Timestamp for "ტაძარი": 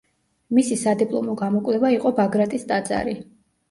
2.75-3.19